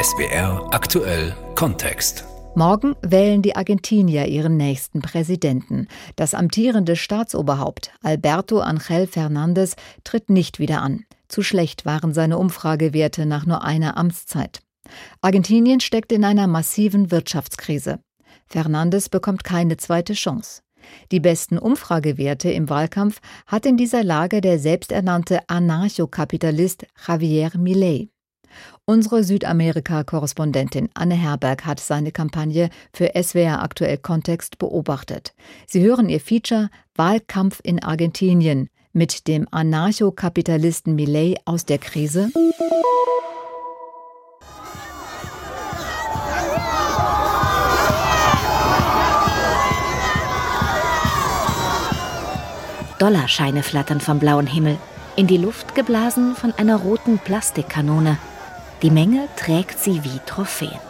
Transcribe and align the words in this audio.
SBR 0.00 0.68
aktuell 0.72 1.34
Kontext. 1.54 2.24
Morgen 2.54 2.94
wählen 3.02 3.42
die 3.42 3.56
Argentinier 3.56 4.26
ihren 4.26 4.56
nächsten 4.56 5.00
Präsidenten. 5.00 5.88
Das 6.16 6.34
amtierende 6.34 6.96
Staatsoberhaupt 6.96 7.90
Alberto 8.02 8.60
Angel 8.60 9.06
Fernandez 9.06 9.74
tritt 10.04 10.30
nicht 10.30 10.58
wieder 10.58 10.82
an. 10.82 11.04
Zu 11.28 11.42
schlecht 11.42 11.84
waren 11.86 12.14
seine 12.14 12.38
Umfragewerte 12.38 13.26
nach 13.26 13.46
nur 13.46 13.64
einer 13.64 13.96
Amtszeit. 13.96 14.60
Argentinien 15.20 15.80
steckt 15.80 16.12
in 16.12 16.24
einer 16.24 16.46
massiven 16.46 17.10
Wirtschaftskrise. 17.10 17.98
Fernandez 18.46 19.08
bekommt 19.08 19.44
keine 19.44 19.76
zweite 19.76 20.12
Chance. 20.12 20.62
Die 21.10 21.20
besten 21.20 21.58
Umfragewerte 21.58 22.50
im 22.50 22.68
Wahlkampf 22.68 23.20
hat 23.46 23.66
in 23.66 23.76
dieser 23.76 24.04
Lage 24.04 24.40
der 24.40 24.58
selbsternannte 24.58 25.40
Anarchokapitalist 25.48 26.86
Javier 27.06 27.50
Milei. 27.56 28.11
Unsere 28.84 29.24
Südamerika-Korrespondentin 29.24 30.88
Anne 30.94 31.14
Herberg 31.14 31.64
hat 31.64 31.80
seine 31.80 32.12
Kampagne 32.12 32.70
für 32.92 33.10
SWR 33.20 33.62
Aktuell 33.62 33.98
Kontext 33.98 34.58
beobachtet. 34.58 35.34
Sie 35.66 35.82
hören 35.82 36.08
ihr 36.08 36.20
Feature 36.20 36.70
Wahlkampf 36.94 37.60
in 37.62 37.82
Argentinien 37.82 38.68
mit 38.92 39.26
dem 39.28 39.46
Anarchokapitalisten 39.50 40.94
Millet 40.94 41.38
aus 41.44 41.64
der 41.64 41.78
Krise. 41.78 42.30
Dollarscheine 52.98 53.64
flattern 53.64 54.00
vom 54.00 54.20
blauen 54.20 54.46
Himmel, 54.46 54.78
in 55.16 55.26
die 55.26 55.36
Luft 55.36 55.74
geblasen 55.74 56.36
von 56.36 56.52
einer 56.52 56.76
roten 56.76 57.18
Plastikkanone. 57.18 58.16
Die 58.82 58.90
Menge 58.90 59.28
trägt 59.36 59.78
sie 59.78 60.02
wie 60.02 60.18
Trophäen. 60.26 60.80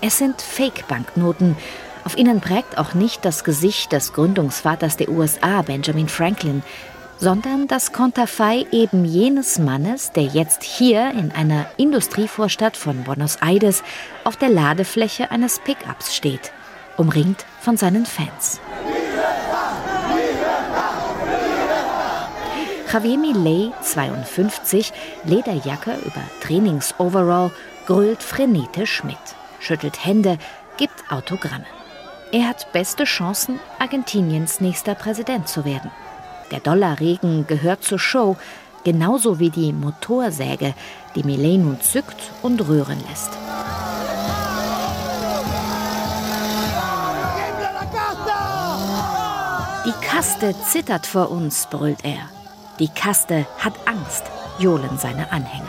Es 0.00 0.16
sind 0.16 0.40
Fake-Banknoten. 0.40 1.54
Auf 2.04 2.16
ihnen 2.16 2.40
prägt 2.40 2.78
auch 2.78 2.94
nicht 2.94 3.26
das 3.26 3.44
Gesicht 3.44 3.92
des 3.92 4.14
Gründungsvaters 4.14 4.96
der 4.96 5.10
USA, 5.10 5.60
Benjamin 5.60 6.08
Franklin, 6.08 6.62
sondern 7.18 7.68
das 7.68 7.92
Konterfei 7.92 8.64
eben 8.72 9.04
jenes 9.04 9.58
Mannes, 9.58 10.12
der 10.12 10.22
jetzt 10.22 10.62
hier 10.62 11.10
in 11.10 11.30
einer 11.32 11.66
Industrievorstadt 11.76 12.78
von 12.78 13.04
Buenos 13.04 13.36
Aires 13.42 13.82
auf 14.24 14.38
der 14.38 14.48
Ladefläche 14.48 15.30
eines 15.30 15.58
Pickups 15.58 16.16
steht, 16.16 16.52
umringt 16.96 17.44
von 17.60 17.76
seinen 17.76 18.06
Fans. 18.06 18.60
Javier 22.92 23.18
Millet, 23.18 23.72
52, 23.84 24.92
Lederjacke 25.24 25.92
über 26.04 26.22
Trainingsoverall, 26.40 27.52
grölt 27.86 28.20
frenetisch 28.20 29.04
mit, 29.04 29.16
schüttelt 29.60 30.04
Hände, 30.04 30.38
gibt 30.76 31.04
Autogramme. 31.08 31.66
Er 32.32 32.48
hat 32.48 32.72
beste 32.72 33.04
Chancen, 33.04 33.60
Argentiniens 33.78 34.60
nächster 34.60 34.96
Präsident 34.96 35.46
zu 35.46 35.64
werden. 35.64 35.92
Der 36.50 36.58
Dollarregen 36.58 37.46
gehört 37.46 37.84
zur 37.84 38.00
Show, 38.00 38.36
genauso 38.82 39.38
wie 39.38 39.50
die 39.50 39.72
Motorsäge, 39.72 40.74
die 41.14 41.22
Millet 41.22 41.60
nun 41.60 41.80
zückt 41.80 42.32
und 42.42 42.66
rühren 42.66 42.98
lässt. 43.08 43.30
Die 49.86 50.06
Kaste 50.06 50.56
zittert 50.68 51.06
vor 51.06 51.30
uns, 51.30 51.68
brüllt 51.70 52.04
er. 52.04 52.39
Die 52.80 52.88
Kaste 52.88 53.46
hat 53.58 53.74
Angst, 53.84 54.24
johlen 54.58 54.96
seine 54.96 55.30
Anhänger. 55.30 55.68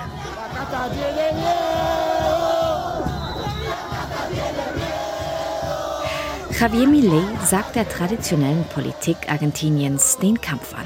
Javier 6.58 6.88
Millet 6.88 7.26
sagt 7.44 7.76
der 7.76 7.90
traditionellen 7.90 8.64
Politik 8.64 9.30
Argentiniens 9.30 10.20
den 10.20 10.40
Kampf 10.40 10.74
an. 10.74 10.86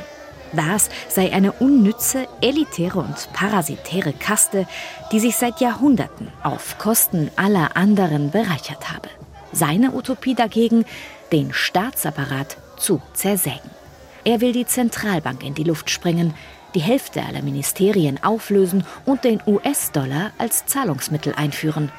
Das 0.53 0.89
sei 1.09 1.31
eine 1.31 1.51
unnütze, 1.51 2.27
elitäre 2.41 2.97
und 2.97 3.31
parasitäre 3.33 4.13
Kaste, 4.13 4.65
die 5.11 5.19
sich 5.19 5.35
seit 5.35 5.61
Jahrhunderten 5.61 6.29
auf 6.41 6.79
Kosten 6.79 7.29
aller 7.35 7.77
anderen 7.77 8.31
bereichert 8.31 8.91
habe. 8.91 9.09
Seine 9.51 9.93
Utopie 9.93 10.33
dagegen, 10.33 10.85
den 11.31 11.53
Staatsapparat 11.53 12.57
zu 12.77 12.99
zersägen. 13.13 13.84
Er 14.27 14.41
will 14.41 14.53
die 14.53 14.65
Zentralbank 14.65 15.43
in 15.43 15.53
die 15.53 15.63
Luft 15.63 15.91
sprengen, 15.91 16.33
die 16.73 16.79
Hälfte 16.79 17.21
aller 17.21 17.43
Ministerien 17.43 18.21
auflösen 18.23 18.83
und 19.05 19.23
den 19.23 19.39
US-Dollar 19.45 20.31
als 20.39 20.65
Zahlungsmittel 20.65 21.33
einführen. 21.35 21.91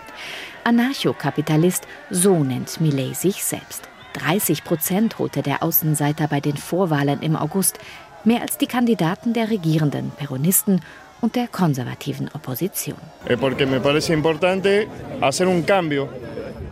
Anarchokapitalist, 0.65 1.87
so 2.11 2.43
nennt 2.43 2.81
Millet 2.81 3.15
sich 3.17 3.45
selbst. 3.45 3.89
30 4.15 4.65
Prozent 4.65 5.21
holte 5.21 5.43
der 5.43 5.63
Außenseiter 5.63 6.27
bei 6.27 6.41
den 6.41 6.57
Vorwahlen 6.57 7.23
im 7.23 7.37
August, 7.37 7.79
mehr 8.25 8.43
als 8.43 8.59
die 8.59 8.67
Kandidaten 8.67 9.33
der 9.33 9.49
regierenden 9.49 10.11
Peronisten 10.11 10.81
und 11.21 11.37
der 11.37 11.47
konservativen 11.47 12.29
Opposition. 12.35 12.99
Eh, 13.29 13.37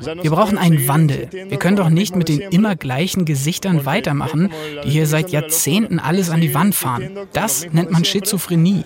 wir 0.06 0.30
brauchen 0.30 0.58
einen 0.58 0.88
Wandel. 0.88 1.28
Wir 1.30 1.58
können 1.58 1.76
doch 1.76 1.90
nicht 1.90 2.16
mit 2.16 2.28
den 2.28 2.40
immer 2.40 2.76
gleichen 2.76 3.24
Gesichtern 3.24 3.86
weitermachen, 3.86 4.50
die 4.84 4.90
hier 4.90 5.06
seit 5.06 5.30
Jahrzehnten 5.30 5.98
alles 5.98 6.30
an 6.30 6.40
die 6.40 6.54
Wand 6.54 6.74
fahren. 6.74 7.10
Das 7.32 7.66
nennt 7.72 7.90
man 7.90 8.04
Schizophrenie. 8.04 8.84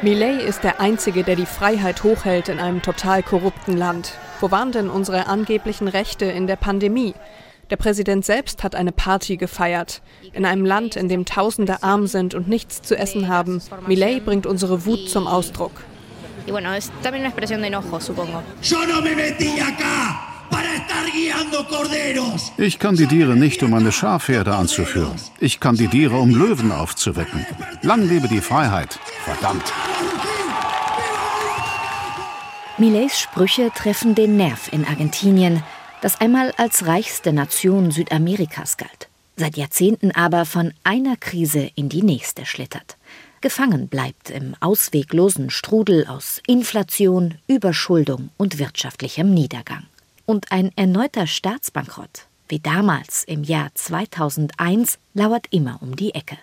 Millet 0.00 0.42
ist 0.42 0.64
der 0.64 0.80
Einzige, 0.80 1.24
der 1.24 1.36
die 1.36 1.46
Freiheit 1.46 2.02
hochhält 2.02 2.48
in 2.48 2.60
einem 2.60 2.82
total 2.82 3.22
korrupten 3.22 3.76
Land. 3.76 4.12
Wo 4.40 4.50
waren 4.50 4.72
denn 4.72 4.88
unsere 4.88 5.26
angeblichen 5.26 5.88
Rechte 5.88 6.24
in 6.24 6.46
der 6.46 6.56
Pandemie? 6.56 7.14
Der 7.70 7.76
Präsident 7.76 8.24
selbst 8.24 8.64
hat 8.64 8.74
eine 8.74 8.92
Party 8.92 9.36
gefeiert. 9.36 10.00
In 10.32 10.46
einem 10.46 10.64
Land, 10.64 10.96
in 10.96 11.08
dem 11.08 11.26
Tausende 11.26 11.82
arm 11.82 12.06
sind 12.06 12.34
und 12.34 12.48
nichts 12.48 12.80
zu 12.80 12.96
essen 12.96 13.28
haben. 13.28 13.60
Millet 13.86 14.24
bringt 14.24 14.46
unsere 14.46 14.86
Wut 14.86 15.08
zum 15.10 15.26
Ausdruck. 15.26 15.72
Ich 22.56 22.78
kandidiere 22.78 23.36
nicht, 23.36 23.62
um 23.62 23.74
eine 23.74 23.92
Schafherde 23.92 24.54
anzuführen. 24.54 25.12
Ich 25.38 25.60
kandidiere, 25.60 26.16
um 26.16 26.30
Löwen 26.30 26.72
aufzuwecken. 26.72 27.44
Lang 27.82 28.08
lebe 28.08 28.28
die 28.28 28.40
Freiheit. 28.40 28.98
Verdammt. 29.24 29.72
Millets 32.78 33.20
Sprüche 33.20 33.70
treffen 33.74 34.14
den 34.14 34.36
Nerv 34.36 34.72
in 34.72 34.86
Argentinien 34.86 35.62
das 36.00 36.20
einmal 36.20 36.52
als 36.56 36.86
reichste 36.86 37.32
Nation 37.32 37.90
Südamerikas 37.90 38.76
galt, 38.76 39.08
seit 39.36 39.56
Jahrzehnten 39.56 40.12
aber 40.12 40.44
von 40.44 40.72
einer 40.84 41.16
Krise 41.16 41.70
in 41.74 41.88
die 41.88 42.02
nächste 42.02 42.46
schlittert, 42.46 42.96
gefangen 43.40 43.88
bleibt 43.88 44.30
im 44.30 44.54
ausweglosen 44.60 45.50
Strudel 45.50 46.06
aus 46.06 46.40
Inflation, 46.46 47.34
Überschuldung 47.46 48.30
und 48.36 48.58
wirtschaftlichem 48.58 49.32
Niedergang. 49.32 49.84
Und 50.26 50.52
ein 50.52 50.70
erneuter 50.76 51.26
Staatsbankrott, 51.26 52.26
wie 52.48 52.60
damals 52.60 53.24
im 53.24 53.42
Jahr 53.44 53.70
2001, 53.74 54.98
lauert 55.14 55.46
immer 55.50 55.78
um 55.80 55.96
die 55.96 56.14
Ecke. 56.14 56.38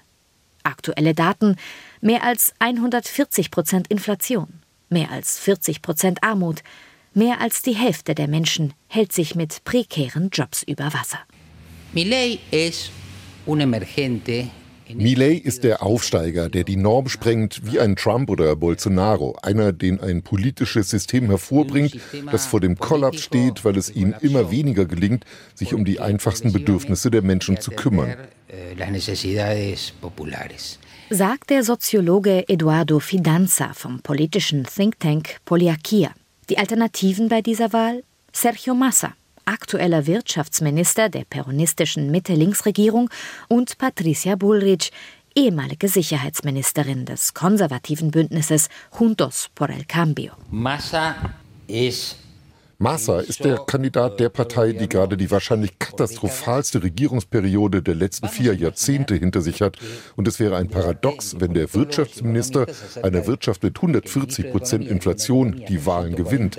Aktuelle 0.64 1.14
Daten 1.14 1.58
mehr 2.02 2.24
als 2.24 2.54
140 2.60 3.52
Prozent 3.52 3.88
Inflation, 3.88 4.48
mehr 4.90 5.12
als 5.12 5.40
40 5.40 5.82
Prozent 5.82 6.24
Armut, 6.24 6.64
Mehr 7.18 7.40
als 7.40 7.62
die 7.62 7.72
Hälfte 7.72 8.14
der 8.14 8.28
Menschen 8.28 8.74
hält 8.88 9.14
sich 9.14 9.36
mit 9.36 9.64
prekären 9.64 10.32
Jobs 10.34 10.64
über 10.64 10.94
Wasser. 10.94 11.20
Millet 11.94 12.42
ist 12.52 12.92
un 13.48 13.62
emergente 13.62 14.50
Millet 14.94 15.46
ist 15.46 15.64
der 15.64 15.82
Aufsteiger, 15.82 16.50
der 16.50 16.66
die 16.66 16.76
Norm 16.76 17.08
sprengt 17.08 17.62
wie 17.64 17.80
ein 17.80 17.96
Trump 17.96 18.30
oder 18.30 18.54
Bolsonaro. 18.58 19.38
Einer, 19.42 19.72
den 19.72 20.02
ein 20.02 20.24
politisches 20.24 20.90
System 20.90 21.28
hervorbringt, 21.28 21.98
das 22.30 22.46
vor 22.48 22.60
dem 22.60 22.78
Kollaps 22.78 23.24
steht, 23.24 23.64
weil 23.64 23.78
es 23.78 23.90
ihm 23.90 24.14
immer 24.20 24.52
weniger 24.52 24.84
gelingt, 24.84 25.24
sich 25.54 25.74
um 25.74 25.86
die 25.86 26.02
einfachsten 26.02 26.52
Bedürfnisse 26.52 27.10
der 27.12 27.22
Menschen 27.22 27.62
zu 27.62 27.72
kümmern. 27.72 28.14
Eh, 28.50 28.76
Sagt 31.10 31.50
der 31.50 31.64
Soziologe 31.64 32.50
Eduardo 32.50 33.00
Fidanza 33.00 33.74
vom 33.74 34.02
politischen 34.02 34.66
Think 34.66 35.00
Tank 35.00 35.38
Poliakia. 35.46 36.14
Die 36.50 36.60
Alternativen 36.60 37.28
bei 37.28 37.42
dieser 37.42 37.74
Wahl? 37.74 38.04
Sergio 38.32 38.76
Massa, 38.76 39.14
aktueller 39.46 40.06
Wirtschaftsminister 40.06 41.10
der 41.10 41.26
peronistischen 41.26 42.12
Mitte-Links-Regierung, 42.12 43.10
und 43.48 43.80
Patricia 43.80 44.36
Bullrich, 44.36 44.92
ehemalige 45.34 45.88
Sicherheitsministerin 45.88 47.06
des 47.06 47.34
konservativen 47.34 48.12
Bündnisses 48.12 48.70
Juntos 48.92 49.50
por 49.56 49.72
el 49.72 49.86
Cambio. 49.86 50.34
Massa 50.52 51.16
ist 51.68 52.18
Massa 52.78 53.20
ist 53.20 53.44
der 53.46 53.58
Kandidat 53.58 54.20
der 54.20 54.30
Partei, 54.30 54.74
die 54.74 54.90
gerade 54.90 55.16
die 55.16 55.32
wahrscheinlich 55.32 55.80
katastrophalste 55.80 56.84
Regierungsperiode 56.84 57.82
der 57.82 57.96
letzten 57.96 58.28
vier 58.28 58.54
Jahrzehnte 58.54 59.16
hinter 59.16 59.42
sich 59.42 59.62
hat. 59.62 59.78
Und 60.18 60.28
es 60.28 60.40
wäre 60.40 60.58
ein 60.58 60.68
Paradox, 60.68 61.40
wenn 61.40 61.54
der 61.54 61.74
Wirtschaftsminister 61.74 62.66
einer 63.02 63.28
Wirtschaft 63.28 63.64
mit 63.64 63.78
140 63.78 64.52
Prozent 64.52 64.88
Inflation 64.88 65.64
die 65.68 65.86
Wahlen 65.86 66.16
gewinnt. 66.16 66.58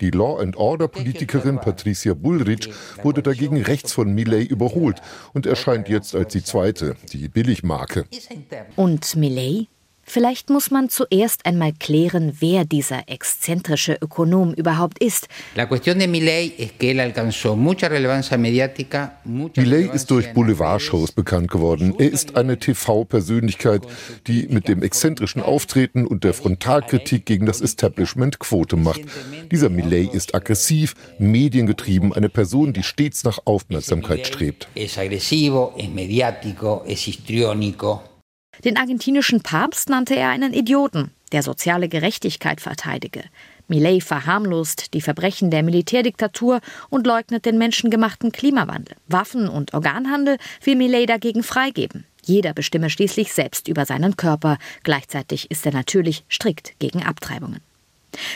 Die 0.00 0.10
Law 0.10 0.40
and 0.40 0.56
Order 0.56 0.88
Politikerin 0.88 1.58
Patricia 1.58 2.14
Bullrich 2.14 2.70
wurde 3.02 3.22
dagegen 3.22 3.60
rechts 3.62 3.92
von 3.92 4.14
Millet 4.14 4.50
überholt 4.50 5.00
und 5.32 5.46
erscheint 5.46 5.88
jetzt 5.88 6.14
als 6.14 6.32
die 6.32 6.44
zweite, 6.44 6.96
die 7.12 7.28
Billigmarke. 7.28 8.06
Und 8.76 9.16
Millet? 9.16 9.68
Vielleicht 10.08 10.50
muss 10.50 10.70
man 10.70 10.88
zuerst 10.88 11.44
einmal 11.44 11.72
klären, 11.72 12.36
wer 12.38 12.64
dieser 12.64 13.08
exzentrische 13.08 13.98
Ökonom 14.00 14.54
überhaupt 14.54 15.02
ist. 15.02 15.26
Millet 19.24 19.94
ist 19.94 20.10
durch 20.10 20.32
Boulevardshows 20.32 21.12
bekannt 21.12 21.50
geworden. 21.50 21.94
Er 21.98 22.12
ist 22.12 22.36
eine 22.36 22.56
TV-Persönlichkeit, 22.58 23.82
die 24.28 24.46
mit 24.48 24.68
dem 24.68 24.82
exzentrischen 24.82 25.42
Auftreten 25.42 26.06
und 26.06 26.22
der 26.22 26.34
Frontalkritik 26.34 27.26
gegen 27.26 27.46
das 27.46 27.60
Establishment 27.60 28.38
Quote 28.38 28.76
macht. 28.76 29.00
Dieser 29.50 29.70
Millet 29.70 30.14
ist 30.14 30.36
aggressiv, 30.36 30.94
mediengetrieben, 31.18 32.12
eine 32.12 32.28
Person, 32.28 32.72
die 32.72 32.84
stets 32.84 33.24
nach 33.24 33.40
Aufmerksamkeit 33.44 34.26
strebt. 34.28 34.68
Es 34.76 34.96
aggressivo, 34.96 35.74
es 35.76 35.88
mediático, 35.88 36.84
es 36.86 37.00
histriónico. 37.00 38.15
Den 38.64 38.76
argentinischen 38.76 39.42
Papst 39.42 39.88
nannte 39.88 40.16
er 40.16 40.30
einen 40.30 40.52
Idioten, 40.52 41.10
der 41.32 41.42
soziale 41.42 41.88
Gerechtigkeit 41.88 42.60
verteidige. 42.60 43.24
Millet 43.68 44.02
verharmlost 44.02 44.94
die 44.94 45.00
Verbrechen 45.00 45.50
der 45.50 45.62
Militärdiktatur 45.62 46.60
und 46.88 47.06
leugnet 47.06 47.44
den 47.46 47.58
menschengemachten 47.58 48.32
Klimawandel. 48.32 48.96
Waffen- 49.08 49.48
und 49.48 49.74
Organhandel 49.74 50.38
will 50.62 50.76
Millet 50.76 51.08
dagegen 51.08 51.42
freigeben. 51.42 52.04
Jeder 52.24 52.52
bestimme 52.54 52.90
schließlich 52.90 53.32
selbst 53.32 53.68
über 53.68 53.84
seinen 53.84 54.16
Körper. 54.16 54.58
Gleichzeitig 54.82 55.50
ist 55.50 55.64
er 55.66 55.72
natürlich 55.72 56.24
strikt 56.30 56.78
gegen 56.78 57.02
Abtreibungen. 57.02 57.60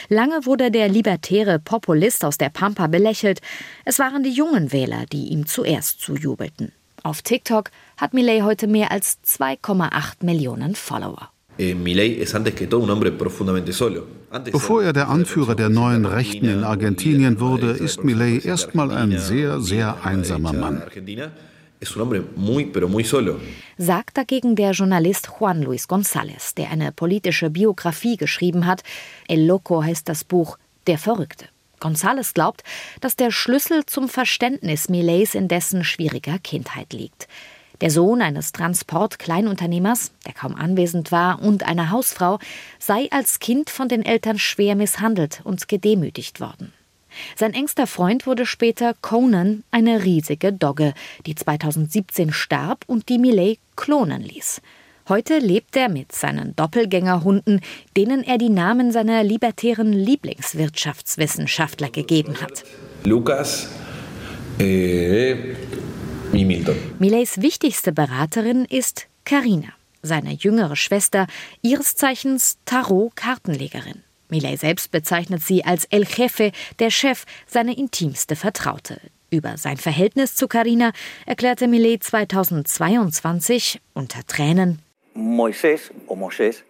Lange 0.08 0.44
wurde 0.46 0.70
der 0.70 0.88
libertäre 0.88 1.58
Populist 1.58 2.24
aus 2.24 2.38
der 2.38 2.50
Pampa 2.50 2.86
belächelt. 2.86 3.40
Es 3.84 3.98
waren 3.98 4.22
die 4.22 4.32
jungen 4.32 4.72
Wähler, 4.72 5.06
die 5.10 5.28
ihm 5.28 5.46
zuerst 5.46 6.00
zujubelten. 6.00 6.72
Auf 7.02 7.22
TikTok 7.22 7.70
hat 7.96 8.14
Millet 8.14 8.42
heute 8.42 8.66
mehr 8.66 8.90
als 8.90 9.18
2,8 9.24 10.24
Millionen 10.24 10.74
Follower. 10.74 11.30
Eh, 11.58 11.74
Bevor 14.52 14.82
er 14.82 14.92
der 14.92 15.08
Anführer 15.08 15.54
der 15.54 15.68
neuen 15.68 16.06
Rechten 16.06 16.48
in 16.48 16.64
Argentinien 16.64 17.40
wurde, 17.40 17.70
ist 17.72 18.04
Millet 18.04 18.44
erstmal 18.44 18.90
ein 18.90 19.18
sehr, 19.18 19.60
sehr 19.60 20.04
einsamer 20.04 20.52
Mann. 20.52 20.82
Sagt 23.78 24.16
dagegen 24.16 24.56
der 24.56 24.70
Journalist 24.72 25.30
Juan 25.38 25.62
Luis 25.62 25.88
González, 25.88 26.54
der 26.54 26.70
eine 26.70 26.92
politische 26.92 27.50
Biografie 27.50 28.16
geschrieben 28.16 28.66
hat. 28.66 28.82
El 29.28 29.46
Loco 29.46 29.82
heißt 29.82 30.08
das 30.08 30.24
Buch 30.24 30.58
Der 30.86 30.98
Verrückte. 30.98 31.46
González 31.80 32.34
glaubt, 32.34 32.62
dass 33.00 33.16
der 33.16 33.30
Schlüssel 33.30 33.86
zum 33.86 34.08
Verständnis 34.08 34.88
Millets 34.88 35.34
in 35.34 35.48
dessen 35.48 35.84
schwieriger 35.84 36.38
Kindheit 36.38 36.92
liegt. 36.92 37.28
Der 37.80 37.90
Sohn 37.90 38.20
eines 38.20 38.52
Transportkleinunternehmers, 38.52 40.12
der 40.26 40.34
kaum 40.34 40.54
anwesend 40.54 41.12
war, 41.12 41.42
und 41.42 41.62
einer 41.62 41.90
Hausfrau 41.90 42.38
sei 42.78 43.08
als 43.10 43.38
Kind 43.38 43.70
von 43.70 43.88
den 43.88 44.04
Eltern 44.04 44.38
schwer 44.38 44.76
misshandelt 44.76 45.40
und 45.44 45.66
gedemütigt 45.66 46.40
worden. 46.40 46.72
Sein 47.36 47.54
engster 47.54 47.86
Freund 47.86 48.26
wurde 48.26 48.46
später 48.46 48.94
Conan, 49.00 49.64
eine 49.70 50.04
riesige 50.04 50.52
Dogge, 50.52 50.94
die 51.26 51.34
2017 51.34 52.32
starb 52.32 52.84
und 52.86 53.08
die 53.08 53.18
Millet 53.18 53.58
klonen 53.76 54.22
ließ. 54.22 54.60
Heute 55.08 55.38
lebt 55.38 55.76
er 55.76 55.88
mit 55.88 56.12
seinen 56.12 56.54
Doppelgängerhunden, 56.56 57.60
denen 57.96 58.22
er 58.22 58.38
die 58.38 58.48
Namen 58.48 58.92
seiner 58.92 59.24
libertären 59.24 59.92
Lieblingswirtschaftswissenschaftler 59.92 61.90
gegeben 61.90 62.40
hat. 62.40 62.64
Lukas, 63.04 63.68
äh, 64.58 65.34
Milton. 66.32 66.76
Millets 66.98 67.40
wichtigste 67.40 67.92
Beraterin 67.92 68.64
ist 68.64 69.06
Karina, 69.24 69.68
seine 70.02 70.32
jüngere 70.32 70.76
Schwester, 70.76 71.26
ihres 71.62 71.96
Zeichens 71.96 72.58
Tarot-Kartenlegerin. 72.66 74.02
Millet 74.28 74.60
selbst 74.60 74.90
bezeichnet 74.90 75.42
sie 75.42 75.64
als 75.64 75.86
El 75.86 76.04
Jefe, 76.04 76.52
der 76.78 76.90
Chef, 76.90 77.24
seine 77.46 77.76
intimste 77.76 78.36
Vertraute. 78.36 79.00
Über 79.30 79.56
sein 79.56 79.76
Verhältnis 79.76 80.34
zu 80.34 80.48
Karina 80.48 80.92
erklärte 81.26 81.68
Millet 81.68 82.02
2022 82.02 83.80
unter 83.92 84.24
Tränen 84.26 84.80
Moisés 85.20 85.92
o 86.06 86.16
Moisés 86.16 86.64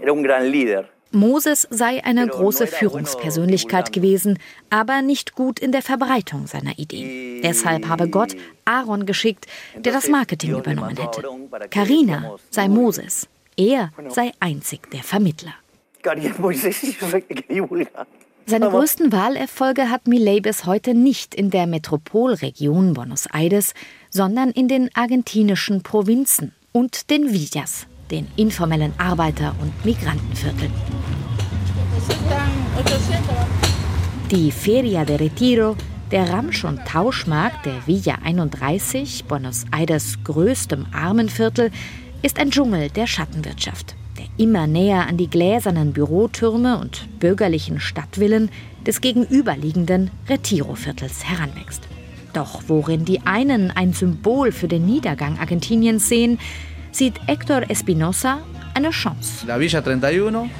era 0.00 0.12
un 0.12 0.22
gran 0.22 0.44
líder. 0.50 0.88
Moses 1.14 1.66
sei 1.70 2.02
eine 2.04 2.26
große 2.26 2.66
Führungspersönlichkeit 2.66 3.92
gewesen, 3.92 4.38
aber 4.70 5.02
nicht 5.02 5.34
gut 5.34 5.58
in 5.58 5.70
der 5.70 5.82
Verbreitung 5.82 6.46
seiner 6.46 6.78
Ideen. 6.78 7.42
Deshalb 7.42 7.86
habe 7.86 8.08
Gott 8.08 8.34
Aaron 8.64 9.04
geschickt, 9.04 9.46
der 9.76 9.92
das 9.92 10.08
Marketing 10.08 10.56
übernommen 10.56 10.96
hätte. 10.96 11.22
Karina 11.70 12.36
sei 12.50 12.68
Moses, 12.68 13.28
er 13.58 13.92
sei 14.08 14.32
einzig 14.40 14.90
der 14.90 15.02
Vermittler. 15.02 15.54
Seine 18.44 18.70
größten 18.70 19.12
Wahlerfolge 19.12 19.88
hat 19.88 20.08
Millet 20.08 20.42
bis 20.42 20.64
heute 20.64 20.94
nicht 20.94 21.32
in 21.34 21.50
der 21.50 21.68
Metropolregion 21.68 22.92
Buenos 22.92 23.26
Aires, 23.32 23.72
sondern 24.10 24.50
in 24.50 24.66
den 24.66 24.90
argentinischen 24.94 25.82
Provinzen 25.84 26.52
und 26.72 27.10
den 27.10 27.32
Villas, 27.32 27.86
den 28.10 28.26
informellen 28.36 28.94
Arbeiter- 28.98 29.54
und 29.60 29.84
Migrantenvierteln. 29.84 30.72
Die 34.30 34.50
Feria 34.50 35.04
de 35.04 35.16
Retiro, 35.16 35.76
der 36.10 36.28
Ramsch- 36.30 36.64
und 36.64 36.84
Tauschmarkt 36.86 37.66
der 37.66 37.86
Villa 37.86 38.16
31, 38.24 39.24
Buenos 39.24 39.64
Aires 39.70 40.18
größtem 40.24 40.86
Armenviertel, 40.92 41.70
ist 42.22 42.38
ein 42.38 42.50
Dschungel 42.50 42.88
der 42.88 43.06
Schattenwirtschaft, 43.06 43.94
der 44.18 44.26
immer 44.38 44.66
näher 44.66 45.06
an 45.06 45.16
die 45.16 45.28
gläsernen 45.28 45.92
Bürotürme 45.92 46.78
und 46.78 47.08
bürgerlichen 47.18 47.80
Stadtvillen 47.80 48.50
des 48.86 49.00
gegenüberliegenden 49.00 50.10
Retiro-Viertels 50.28 51.24
heranwächst. 51.24 51.91
Doch 52.32 52.62
worin 52.66 53.04
die 53.04 53.20
einen 53.26 53.70
ein 53.70 53.92
Symbol 53.92 54.52
für 54.52 54.68
den 54.68 54.86
Niedergang 54.86 55.38
Argentiniens 55.38 56.08
sehen, 56.08 56.38
sieht 56.90 57.20
Héctor 57.26 57.68
Espinosa 57.70 58.38
eine 58.74 58.90
Chance. 58.90 59.46
La 59.46 59.58
Villa 59.58 59.80
31 59.80 60.50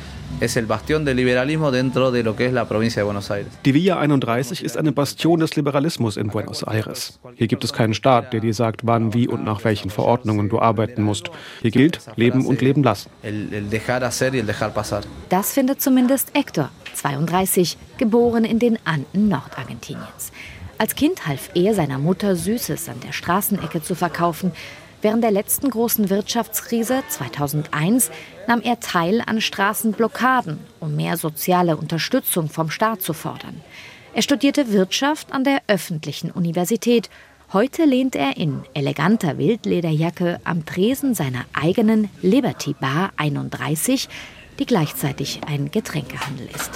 es 0.40 0.56
el 0.56 0.66
bastión 0.66 1.04
del 1.04 1.16
liberalismo 1.16 1.70
dentro 1.70 2.10
de 2.10 2.22
lo 2.22 2.34
que 2.34 2.46
es 2.46 2.52
la 2.52 2.66
provincia 2.66 3.00
de 3.00 3.04
Buenos 3.04 3.30
Aires. 3.30 3.52
Die 3.64 3.72
Villa 3.72 4.00
31 4.00 4.64
ist 4.64 4.76
eine 4.76 4.92
Bastion 4.92 5.38
des 5.40 5.54
Liberalismus 5.56 6.16
in 6.16 6.28
Buenos 6.28 6.64
Aires. 6.64 7.20
Hier 7.36 7.46
gibt 7.46 7.64
es 7.64 7.72
keinen 7.72 7.94
Staat, 7.94 8.32
der 8.32 8.40
dir 8.40 8.54
sagt, 8.54 8.80
wann, 8.84 9.14
wie 9.14 9.28
und 9.28 9.44
nach 9.44 9.62
welchen 9.64 9.90
Verordnungen 9.90 10.48
du 10.48 10.58
arbeiten 10.58 11.02
musst. 11.02 11.30
Hier 11.60 11.70
gilt 11.70 12.00
Leben 12.16 12.46
und 12.46 12.60
Leben 12.60 12.82
lassen. 12.82 13.10
Das 15.28 15.52
findet 15.52 15.80
zumindest 15.80 16.32
Héctor, 16.34 16.70
32, 16.94 17.76
geboren 17.98 18.44
in 18.44 18.58
den 18.58 18.78
Anden 18.84 19.28
Nordargentiniens. 19.28 20.32
Als 20.82 20.96
Kind 20.96 21.28
half 21.28 21.50
er 21.54 21.76
seiner 21.76 21.98
Mutter 21.98 22.34
Süßes 22.34 22.88
an 22.88 22.98
der 22.98 23.12
Straßenecke 23.12 23.84
zu 23.84 23.94
verkaufen. 23.94 24.50
Während 25.00 25.22
der 25.22 25.30
letzten 25.30 25.70
großen 25.70 26.10
Wirtschaftskrise 26.10 27.04
2001 27.08 28.10
nahm 28.48 28.60
er 28.62 28.80
teil 28.80 29.22
an 29.24 29.40
Straßenblockaden, 29.40 30.58
um 30.80 30.96
mehr 30.96 31.16
soziale 31.16 31.76
Unterstützung 31.76 32.48
vom 32.48 32.68
Staat 32.68 33.00
zu 33.00 33.12
fordern. 33.12 33.60
Er 34.12 34.22
studierte 34.22 34.72
Wirtschaft 34.72 35.32
an 35.32 35.44
der 35.44 35.62
öffentlichen 35.68 36.32
Universität. 36.32 37.10
Heute 37.52 37.84
lehnt 37.84 38.16
er 38.16 38.36
in 38.36 38.64
eleganter 38.74 39.38
Wildlederjacke 39.38 40.40
am 40.42 40.66
Tresen 40.66 41.14
seiner 41.14 41.44
eigenen 41.52 42.10
Liberty 42.22 42.74
Bar 42.74 43.12
31, 43.18 44.08
die 44.58 44.66
gleichzeitig 44.66 45.42
ein 45.46 45.70
Getränkehandel 45.70 46.48
ist. 46.52 46.72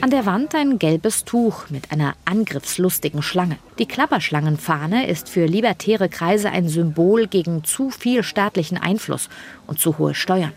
An 0.00 0.10
der 0.10 0.26
Wand 0.26 0.54
ein 0.54 0.78
gelbes 0.78 1.24
Tuch 1.24 1.70
mit 1.70 1.92
einer 1.92 2.14
angriffslustigen 2.24 3.22
Schlange. 3.22 3.58
Die 3.78 3.86
Klapperschlangenfahne 3.86 5.06
ist 5.06 5.28
für 5.28 5.46
libertäre 5.46 6.08
Kreise 6.08 6.50
ein 6.50 6.68
Symbol 6.68 7.26
gegen 7.26 7.64
zu 7.64 7.90
viel 7.90 8.22
staatlichen 8.22 8.78
Einfluss 8.78 9.28
und 9.66 9.78
zu 9.78 9.98
hohe 9.98 10.14
Steuern. 10.14 10.52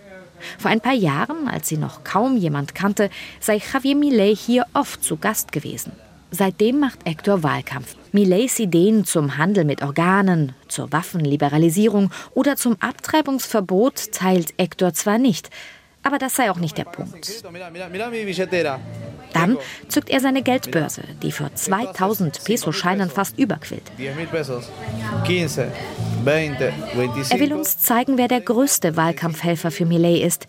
Vor 0.57 0.71
ein 0.71 0.81
paar 0.81 0.93
Jahren, 0.93 1.47
als 1.47 1.67
sie 1.67 1.77
noch 1.77 2.03
kaum 2.03 2.37
jemand 2.37 2.75
kannte, 2.75 3.09
sei 3.39 3.57
Javier 3.57 3.95
Millet 3.95 4.37
hier 4.37 4.65
oft 4.73 5.03
zu 5.03 5.17
Gast 5.17 5.51
gewesen. 5.51 5.91
Seitdem 6.31 6.79
macht 6.79 7.05
Hector 7.05 7.43
Wahlkampf. 7.43 7.95
Millets 8.11 8.59
Ideen 8.59 9.05
zum 9.05 9.37
Handel 9.37 9.63
mit 9.63 9.81
Organen, 9.81 10.53
zur 10.67 10.91
Waffenliberalisierung 10.91 12.11
oder 12.33 12.55
zum 12.57 12.75
Abtreibungsverbot 12.81 14.11
teilt 14.11 14.53
Hector 14.57 14.93
zwar 14.93 15.17
nicht, 15.17 15.49
Aber 16.05 16.19
das 16.19 16.35
sei 16.35 16.51
auch 16.51 16.57
nicht 16.57 16.77
der 16.77 16.85
Punkt. 16.85 17.43
Dann 19.33 19.57
zückt 19.89 20.09
er 20.09 20.19
seine 20.21 20.43
Geldbörse, 20.43 21.01
die 21.21 21.31
für 21.31 21.53
2000 21.53 22.43
Peso-Scheinen 22.43 23.09
fast 23.09 23.37
überquillt. 23.37 23.91
Er 23.97 24.15
will 27.39 27.53
uns 27.53 27.79
zeigen, 27.79 28.17
wer 28.17 28.27
der 28.27 28.41
größte 28.41 28.95
Wahlkampfhelfer 28.95 29.71
für 29.71 29.85
Millet 29.85 30.23
ist, 30.23 30.47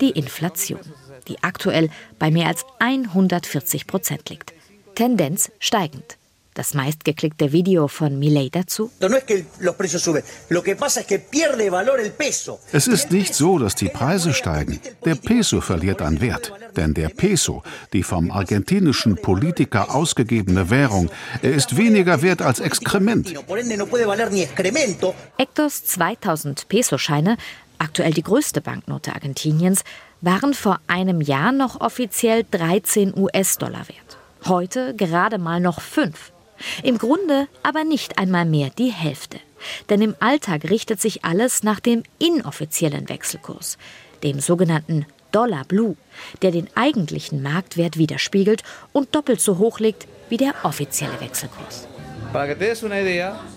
die 0.00 0.10
Inflation, 0.10 0.80
die 1.28 1.42
aktuell 1.42 1.88
bei 2.18 2.30
mehr 2.30 2.48
als 2.48 2.66
140 2.80 3.86
Prozent 3.86 4.28
liegt. 4.28 4.52
Tendenz 4.96 5.52
steigend. 5.60 6.18
Das 6.56 6.72
meistgeklickte 6.72 7.52
Video 7.52 7.86
von 7.86 8.18
Millet 8.18 8.56
dazu. 8.56 8.90
Es 12.72 12.88
ist 12.88 13.10
nicht 13.12 13.34
so, 13.34 13.58
dass 13.58 13.74
die 13.74 13.88
Preise 13.90 14.32
steigen. 14.32 14.80
Der 15.04 15.16
Peso 15.16 15.60
verliert 15.60 16.00
an 16.00 16.22
Wert. 16.22 16.54
Denn 16.74 16.94
der 16.94 17.10
Peso, 17.10 17.62
die 17.92 18.02
vom 18.02 18.30
argentinischen 18.30 19.16
Politiker 19.16 19.94
ausgegebene 19.94 20.70
Währung, 20.70 21.10
er 21.42 21.52
ist 21.52 21.76
weniger 21.76 22.22
wert 22.22 22.40
als 22.40 22.60
Exkrement. 22.60 23.34
Hectors 25.36 25.84
2000 25.84 26.68
Peso-Scheine, 26.68 27.36
aktuell 27.76 28.14
die 28.14 28.22
größte 28.22 28.62
Banknote 28.62 29.12
Argentiniens, 29.14 29.84
waren 30.22 30.54
vor 30.54 30.80
einem 30.86 31.20
Jahr 31.20 31.52
noch 31.52 31.82
offiziell 31.82 32.46
13 32.50 33.12
US-Dollar 33.14 33.86
wert. 33.88 34.16
Heute 34.46 34.94
gerade 34.96 35.36
mal 35.36 35.60
noch 35.60 35.82
5. 35.82 36.32
Im 36.82 36.98
Grunde 36.98 37.48
aber 37.62 37.84
nicht 37.84 38.18
einmal 38.18 38.44
mehr 38.44 38.70
die 38.70 38.92
Hälfte. 38.92 39.38
Denn 39.88 40.02
im 40.02 40.14
Alltag 40.20 40.68
richtet 40.70 41.00
sich 41.00 41.24
alles 41.24 41.62
nach 41.62 41.80
dem 41.80 42.02
inoffiziellen 42.18 43.08
Wechselkurs, 43.08 43.78
dem 44.22 44.40
sogenannten 44.40 45.06
Dollar 45.32 45.64
Blue, 45.64 45.96
der 46.42 46.50
den 46.50 46.68
eigentlichen 46.74 47.42
Marktwert 47.42 47.96
widerspiegelt 47.96 48.62
und 48.92 49.14
doppelt 49.14 49.40
so 49.40 49.58
hoch 49.58 49.80
liegt 49.80 50.06
wie 50.28 50.36
der 50.36 50.54
offizielle 50.62 51.20
Wechselkurs. 51.20 51.86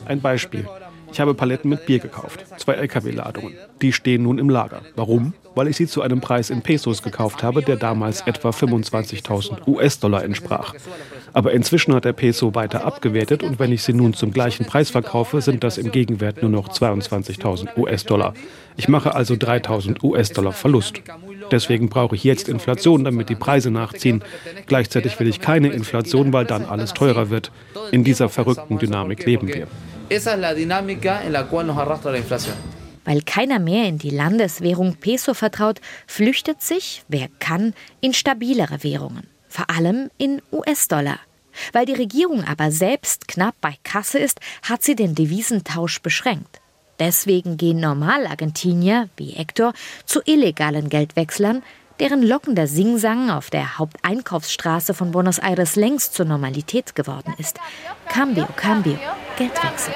Ein 0.06 0.22
Beispiel. 0.22 0.68
Ich 1.11 1.19
habe 1.19 1.33
Paletten 1.33 1.69
mit 1.69 1.85
Bier 1.85 1.99
gekauft, 1.99 2.45
zwei 2.57 2.73
Lkw-Ladungen. 2.73 3.53
Die 3.81 3.93
stehen 3.93 4.23
nun 4.23 4.37
im 4.37 4.49
Lager. 4.49 4.81
Warum? 4.95 5.33
Weil 5.55 5.67
ich 5.67 5.77
sie 5.77 5.87
zu 5.87 6.01
einem 6.01 6.21
Preis 6.21 6.49
in 6.49 6.61
Pesos 6.61 7.03
gekauft 7.03 7.43
habe, 7.43 7.61
der 7.61 7.75
damals 7.75 8.21
etwa 8.21 8.49
25.000 8.49 9.67
US-Dollar 9.67 10.23
entsprach. 10.23 10.73
Aber 11.33 11.51
inzwischen 11.51 11.93
hat 11.93 12.05
der 12.05 12.13
Peso 12.13 12.55
weiter 12.55 12.85
abgewertet 12.85 13.43
und 13.43 13.59
wenn 13.59 13.71
ich 13.71 13.83
sie 13.83 13.93
nun 13.93 14.13
zum 14.13 14.31
gleichen 14.31 14.65
Preis 14.65 14.89
verkaufe, 14.89 15.41
sind 15.41 15.63
das 15.63 15.77
im 15.77 15.91
Gegenwert 15.91 16.41
nur 16.41 16.51
noch 16.51 16.69
22.000 16.69 17.77
US-Dollar. 17.77 18.33
Ich 18.77 18.87
mache 18.87 19.13
also 19.13 19.33
3.000 19.33 20.03
US-Dollar 20.03 20.53
Verlust. 20.53 21.01
Deswegen 21.51 21.89
brauche 21.89 22.15
ich 22.15 22.23
jetzt 22.23 22.47
Inflation, 22.47 23.03
damit 23.03 23.29
die 23.29 23.35
Preise 23.35 23.71
nachziehen. 23.71 24.23
Gleichzeitig 24.67 25.19
will 25.19 25.27
ich 25.27 25.41
keine 25.41 25.69
Inflation, 25.69 26.31
weil 26.31 26.45
dann 26.45 26.65
alles 26.65 26.93
teurer 26.93 27.29
wird. 27.29 27.51
In 27.91 28.03
dieser 28.03 28.29
verrückten 28.29 28.77
Dynamik 28.77 29.25
leben 29.25 29.47
wir. 29.47 29.67
Esa 30.09 30.33
es 30.33 30.39
la 30.39 30.55
dinámica 30.55 31.23
en 31.23 31.33
la 31.33 31.47
cual 31.47 31.67
nos 31.67 31.77
arrastra 31.77 32.11
la 32.11 32.17
inflación. 32.17 32.55
Weil 33.05 33.21
keiner 33.23 33.59
mehr 33.59 33.85
in 33.85 33.99
die 33.99 34.09
Landeswährung 34.09 34.95
Peso 34.95 35.35
vertraut, 35.35 35.81
flüchtet 36.07 36.63
sich, 36.63 37.03
wer 37.07 37.27
kann, 37.39 37.73
in 38.01 38.13
stabilere 38.13 38.83
Währungen, 38.83 39.27
vor 39.47 39.69
allem 39.69 40.09
in 40.17 40.41
US-Dollar. 40.51 41.19
Weil 41.73 41.85
die 41.85 41.93
Regierung 41.93 42.43
aber 42.43 42.71
selbst 42.71 43.27
knapp 43.27 43.55
bei 43.61 43.75
Kasse 43.83 44.17
ist, 44.17 44.39
hat 44.63 44.81
sie 44.81 44.95
den 44.95 45.13
Devisentausch 45.13 46.01
beschränkt. 46.01 46.59
Deswegen 46.99 47.57
gehen 47.57 47.79
Normal-Argentinier 47.79 49.09
wie 49.15 49.29
Hector 49.29 49.73
zu 50.05 50.21
illegalen 50.25 50.89
Geldwechslern, 50.89 51.63
deren 52.00 52.24
lockender 52.24 52.68
Singsang 52.68 53.29
auf 53.29 53.50
der 53.50 53.77
Haupteinkaufsstraße 53.77 54.94
von 54.94 55.12
Buenos 55.12 55.39
Aires 55.39 55.75
längst 55.75 56.13
zur 56.13 56.25
Normalität 56.25 56.96
geworden 56.96 57.34
ist. 57.38 57.60
Cambio, 58.08 58.48
Cambio, 58.56 58.98
Geldwechsel. 59.38 59.94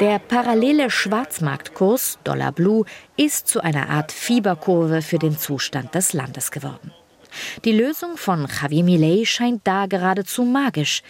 Der 0.00 0.18
parallele 0.20 0.90
Schwarzmarktkurs 0.90 2.18
Dollar 2.24 2.52
Blue 2.52 2.84
ist 3.16 3.48
zu 3.48 3.60
einer 3.60 3.90
Art 3.90 4.12
Fieberkurve 4.12 5.02
für 5.02 5.18
den 5.18 5.36
Zustand 5.36 5.94
des 5.94 6.12
Landes 6.12 6.50
geworden. 6.50 6.92
Die 7.64 7.72
Lösung 7.72 8.16
von 8.16 8.46
Javier 8.46 8.84
Milei 8.84 9.24
scheint 9.24 9.66
da 9.66 9.86
geradezu 9.86 10.44
magisch. 10.44 11.02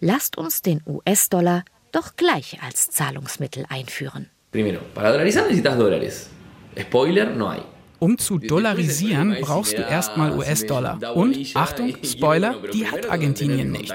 Lasst 0.00 0.38
uns 0.38 0.62
den 0.62 0.82
US-Dollar 0.86 1.64
doch 1.92 2.16
gleich 2.16 2.58
als 2.62 2.90
Zahlungsmittel 2.90 3.66
einführen. 3.68 4.30
Primero, 4.52 4.80
para 4.94 5.10
dolarizar 5.12 5.44
necesitas 5.44 5.76
dólares. 5.76 6.35
Spoiler, 6.78 7.30
no 7.34 7.50
hay. 7.50 7.62
Um 7.98 8.18
zu 8.18 8.38
dollarisieren, 8.38 9.38
brauchst 9.40 9.78
du 9.78 9.82
erstmal 9.82 10.36
US-Dollar. 10.36 11.16
Und, 11.16 11.38
Achtung, 11.54 11.94
Spoiler, 12.04 12.56
die 12.74 12.86
hat 12.86 13.08
Argentinien 13.08 13.72
nicht. 13.72 13.94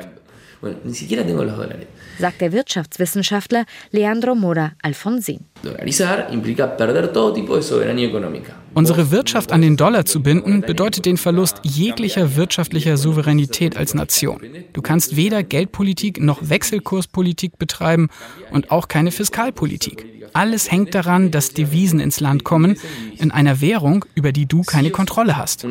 Sagt 2.20 2.42
der 2.42 2.52
Wirtschaftswissenschaftler 2.52 3.66
Leandro 3.92 4.36
Mora 4.36 4.74
Alfonsin. 4.82 5.40
Unsere 8.74 9.12
Wirtschaft 9.12 9.52
an 9.52 9.62
den 9.62 9.76
Dollar 9.78 10.06
zu 10.06 10.24
binden, 10.24 10.62
bedeutet 10.62 11.06
den 11.06 11.18
Verlust 11.18 11.60
jeglicher 11.64 12.36
wirtschaftlicher 12.36 12.98
Souveränität 12.98 13.76
als 13.76 13.94
Nation. 13.94 14.40
Du 14.74 14.82
kannst 14.82 15.16
weder 15.16 15.44
Geldpolitik 15.44 16.22
noch 16.22 16.40
Wechselkurspolitik 16.42 17.58
betreiben 17.58 18.10
und 18.52 18.72
auch 18.72 18.88
keine 18.88 19.12
Fiskalpolitik. 19.12 20.06
Alles 20.34 20.72
hängt 20.72 20.96
daran, 20.96 21.32
dass 21.32 21.54
Devisen 21.54 22.00
ins 22.00 22.20
Land 22.20 22.44
kommen, 22.44 22.78
in 23.18 23.32
einer 23.32 23.60
Währung, 23.62 24.06
über 24.16 24.32
die 24.32 24.46
du 24.46 24.62
keine 24.62 24.92
Kontrolle 24.92 25.36
hast. 25.38 25.66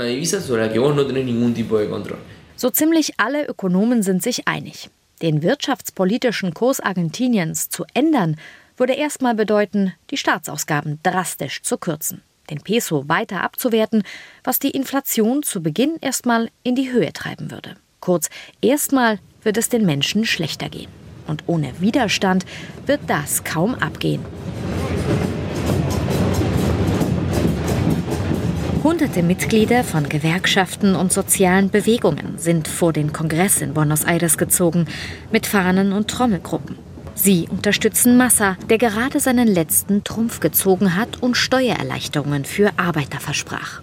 So 2.60 2.68
ziemlich 2.68 3.14
alle 3.18 3.46
Ökonomen 3.46 4.02
sind 4.02 4.22
sich 4.22 4.46
einig. 4.46 4.90
Den 5.22 5.42
wirtschaftspolitischen 5.42 6.52
Kurs 6.52 6.78
Argentiniens 6.78 7.70
zu 7.70 7.86
ändern, 7.94 8.36
würde 8.76 8.92
erstmal 8.92 9.34
bedeuten, 9.34 9.94
die 10.10 10.18
Staatsausgaben 10.18 10.98
drastisch 11.02 11.62
zu 11.62 11.78
kürzen, 11.78 12.20
den 12.50 12.60
Peso 12.60 13.08
weiter 13.08 13.42
abzuwerten, 13.42 14.02
was 14.44 14.58
die 14.58 14.72
Inflation 14.72 15.42
zu 15.42 15.62
Beginn 15.62 15.96
erstmal 16.02 16.50
in 16.62 16.74
die 16.74 16.92
Höhe 16.92 17.14
treiben 17.14 17.50
würde. 17.50 17.76
Kurz, 18.00 18.28
erstmal 18.60 19.20
wird 19.42 19.56
es 19.56 19.70
den 19.70 19.86
Menschen 19.86 20.26
schlechter 20.26 20.68
gehen. 20.68 20.90
Und 21.26 21.44
ohne 21.46 21.72
Widerstand 21.80 22.44
wird 22.84 23.00
das 23.06 23.42
kaum 23.42 23.74
abgehen. 23.74 24.22
Hunderte 28.90 29.22
Mitglieder 29.22 29.84
von 29.84 30.08
Gewerkschaften 30.08 30.96
und 30.96 31.12
sozialen 31.12 31.70
Bewegungen 31.70 32.38
sind 32.38 32.66
vor 32.66 32.92
den 32.92 33.12
Kongress 33.12 33.62
in 33.62 33.72
Buenos 33.72 34.02
Aires 34.02 34.36
gezogen, 34.36 34.86
mit 35.30 35.46
Fahnen 35.46 35.92
und 35.92 36.08
Trommelgruppen. 36.08 36.76
Sie 37.14 37.46
unterstützen 37.48 38.16
Massa, 38.16 38.56
der 38.68 38.78
gerade 38.78 39.20
seinen 39.20 39.46
letzten 39.46 40.02
Trumpf 40.02 40.40
gezogen 40.40 40.96
hat 40.96 41.22
und 41.22 41.36
Steuererleichterungen 41.36 42.44
für 42.44 42.72
Arbeiter 42.78 43.20
versprach. 43.20 43.80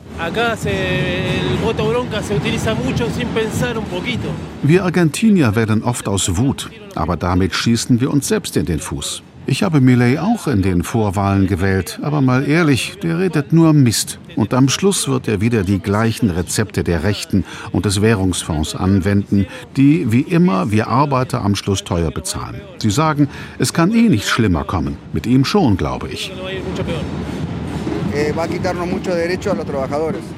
Wir 4.62 4.84
Argentinier 4.84 5.56
werden 5.56 5.84
oft 5.84 6.10
aus 6.10 6.36
Wut, 6.36 6.70
aber 6.96 7.16
damit 7.16 7.56
schießen 7.56 8.02
wir 8.02 8.12
uns 8.12 8.28
selbst 8.28 8.58
in 8.58 8.66
den 8.66 8.80
Fuß. 8.80 9.24
Ich 9.50 9.64
habe 9.64 9.80
Millet 9.80 10.20
auch 10.20 10.48
in 10.48 10.62
den 10.62 10.84
Vorwahlen 10.84 11.48
gewählt, 11.48 12.00
aber 12.02 12.20
mal 12.20 12.46
ehrlich, 12.46 12.98
der 13.02 13.18
redet 13.18 13.54
nur 13.54 13.72
Mist. 13.72 14.20
Und 14.36 14.54
am 14.54 14.68
Schluss 14.68 15.08
wird 15.08 15.30
er 15.30 15.40
wieder 15.40 15.64
die 15.64 15.80
gleichen 15.80 16.30
Rezepte 16.30 16.84
der 16.84 17.04
Rechten 17.04 17.46
und 17.72 17.86
des 17.86 18.02
Währungsfonds 18.02 18.76
anwenden, 18.76 19.48
die 19.78 20.12
wie 20.12 20.22
immer 20.22 20.70
wir 20.72 20.90
Arbeiter 20.90 21.46
am 21.46 21.56
Schluss 21.56 21.86
teuer 21.86 22.12
bezahlen. 22.12 22.60
Sie 22.80 22.92
sagen, 22.92 23.30
es 23.58 23.72
kann 23.72 23.94
eh 23.94 24.10
nicht 24.10 24.28
schlimmer 24.28 24.66
kommen. 24.66 24.98
Mit 25.14 25.26
ihm 25.26 25.46
schon, 25.46 25.78
glaube 25.78 26.10
ich. 26.10 26.34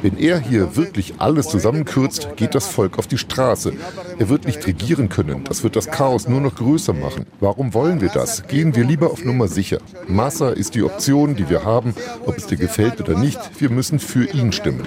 Wenn 0.01 0.17
er 0.17 0.39
hier 0.39 0.75
wirklich 0.75 1.13
alles 1.17 1.48
zusammenkürzt, 1.48 2.36
geht 2.36 2.53
das 2.53 2.67
Volk 2.67 3.00
auf 3.00 3.07
die 3.07 3.17
Straße. 3.17 3.71
Er 4.17 4.27
wird 4.27 4.45
nicht 4.45 4.67
regieren 4.67 5.07
können. 5.07 5.45
Das 5.45 5.63
wird 5.63 5.77
das 5.77 5.88
Chaos 5.88 6.27
nur 6.27 6.41
noch 6.41 6.55
größer 6.55 6.91
machen. 6.91 7.25
Warum 7.39 7.74
wollen 7.74 8.01
wir 8.01 8.09
das? 8.09 8.45
Gehen 8.48 8.75
wir 8.75 8.83
lieber 8.83 9.12
auf 9.12 9.24
Nummer 9.24 9.48
sicher. 9.48 9.77
Massa 10.07 10.50
ist 10.50 10.75
die 10.75 10.83
Option, 10.83 11.38
die 11.38 11.50
wir 11.50 11.63
haben, 11.63 11.93
ob 12.25 12.38
es 12.38 12.48
dir 12.48 12.57
gefällt 12.57 13.00
oder 13.00 13.17
nicht. 13.17 13.39
Wir 13.62 13.69
müssen 13.69 14.00
für 14.00 14.25
ihn 14.25 14.51
stimmen. 14.51 14.86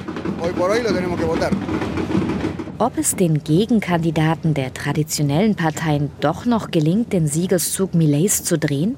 Ob 2.79 2.99
es 2.99 3.17
den 3.17 3.43
Gegenkandidaten 3.43 4.53
der 4.53 4.75
traditionellen 4.75 5.55
Parteien 5.55 6.11
doch 6.21 6.45
noch 6.45 6.71
gelingt, 6.71 7.15
den 7.15 7.27
Siegeszug 7.27 7.95
Millets 7.95 8.45
zu 8.45 8.59
drehen? 8.59 8.97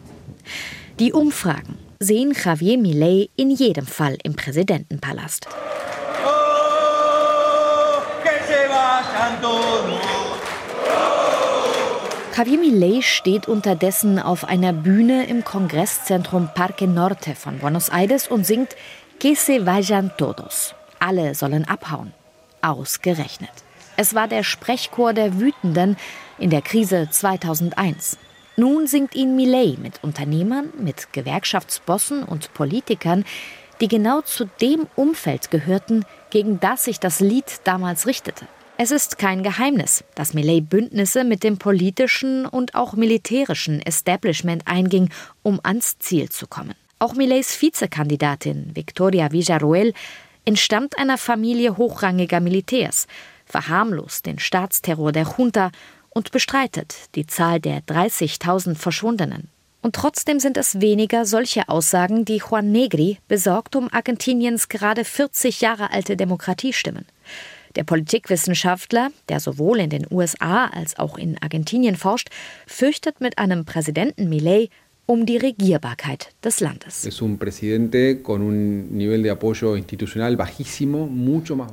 Die 0.98 1.12
Umfragen 1.12 1.83
sehen 2.04 2.32
Javier 2.32 2.78
Milei 2.78 3.28
in 3.36 3.50
jedem 3.50 3.86
Fall 3.86 4.16
im 4.22 4.36
Präsidentenpalast. 4.36 5.48
Javier 12.36 12.58
Milei 12.58 13.00
steht 13.00 13.48
unterdessen 13.48 14.18
auf 14.18 14.44
einer 14.44 14.72
Bühne 14.72 15.26
im 15.26 15.44
Kongresszentrum 15.44 16.50
Parque 16.54 16.86
Norte 16.86 17.34
von 17.34 17.58
Buenos 17.58 17.88
Aires 17.88 18.28
und 18.28 18.44
singt 18.44 18.76
Que 19.20 19.34
se 19.34 19.64
vayan 19.64 20.10
todos. 20.18 20.74
Alle 20.98 21.34
sollen 21.34 21.64
abhauen. 21.66 22.12
Ausgerechnet. 22.60 23.52
Es 23.96 24.14
war 24.14 24.26
der 24.26 24.42
Sprechchor 24.42 25.12
der 25.12 25.38
Wütenden 25.38 25.96
in 26.38 26.50
der 26.50 26.62
Krise 26.62 27.08
2001. 27.08 28.18
Nun 28.56 28.86
singt 28.86 29.14
ihn 29.14 29.34
Millet 29.34 29.78
mit 29.78 30.02
Unternehmern, 30.02 30.72
mit 30.78 31.12
Gewerkschaftsbossen 31.12 32.22
und 32.22 32.54
Politikern, 32.54 33.24
die 33.80 33.88
genau 33.88 34.20
zu 34.20 34.44
dem 34.60 34.86
Umfeld 34.94 35.50
gehörten, 35.50 36.04
gegen 36.30 36.60
das 36.60 36.84
sich 36.84 37.00
das 37.00 37.20
Lied 37.20 37.60
damals 37.64 38.06
richtete. 38.06 38.46
Es 38.76 38.90
ist 38.90 39.18
kein 39.18 39.42
Geheimnis, 39.42 40.04
dass 40.14 40.34
Millet 40.34 40.68
Bündnisse 40.68 41.24
mit 41.24 41.42
dem 41.42 41.58
politischen 41.58 42.46
und 42.46 42.74
auch 42.74 42.94
militärischen 42.94 43.80
Establishment 43.80 44.66
einging, 44.66 45.10
um 45.42 45.60
ans 45.62 45.98
Ziel 45.98 46.28
zu 46.28 46.46
kommen. 46.46 46.74
Auch 46.98 47.14
Millets 47.14 47.60
Vizekandidatin 47.60 48.70
Victoria 48.74 49.30
Villarroel 49.30 49.92
entstammt 50.44 50.98
einer 50.98 51.18
Familie 51.18 51.76
hochrangiger 51.76 52.40
Militärs, 52.40 53.06
verharmlost 53.46 54.26
den 54.26 54.38
Staatsterror 54.38 55.12
der 55.12 55.26
Junta 55.36 55.70
und 56.14 56.30
bestreitet 56.30 56.94
die 57.14 57.26
Zahl 57.26 57.60
der 57.60 57.80
30.000 57.80 58.76
Verschwundenen. 58.76 59.48
Und 59.82 59.96
trotzdem 59.96 60.40
sind 60.40 60.56
es 60.56 60.80
weniger 60.80 61.26
solche 61.26 61.68
Aussagen, 61.68 62.24
die 62.24 62.38
Juan 62.38 62.72
Negri 62.72 63.18
besorgt 63.28 63.76
um 63.76 63.92
Argentiniens 63.92 64.70
gerade 64.70 65.04
40 65.04 65.60
Jahre 65.60 65.90
alte 65.90 66.16
Demokratie 66.16 66.72
stimmen. 66.72 67.04
Der 67.76 67.84
Politikwissenschaftler, 67.84 69.10
der 69.28 69.40
sowohl 69.40 69.80
in 69.80 69.90
den 69.90 70.06
USA 70.10 70.68
als 70.68 70.98
auch 70.98 71.18
in 71.18 71.36
Argentinien 71.42 71.96
forscht, 71.96 72.30
fürchtet 72.66 73.20
mit 73.20 73.36
einem 73.36 73.64
Präsidenten 73.64 74.28
Millet 74.30 74.70
um 75.06 75.26
die 75.26 75.36
Regierbarkeit 75.36 76.30
des 76.42 76.60
Landes. 76.60 77.04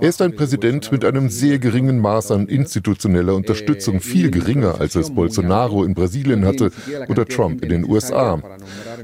Er 0.02 0.10
ist 0.10 0.22
ein 0.22 0.36
Präsident 0.36 0.92
mit 0.92 1.06
einem 1.06 1.30
sehr 1.30 1.60
geringen 1.60 2.00
Maß 2.00 2.32
an 2.32 2.48
institutioneller 2.48 3.36
Unterstützung, 3.36 4.02
viel 4.02 4.32
geringer 4.32 4.82
als 4.82 4.96
es 4.96 5.12
Bolsonaro 5.12 5.86
in 5.86 5.94
Brasilien 5.94 6.46
hatte 6.46 6.72
oder 7.08 7.26
Trump 7.26 7.64
in 7.64 7.70
den 7.70 7.90
USA. 7.90 8.42